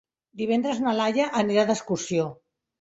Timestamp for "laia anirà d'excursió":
1.01-2.29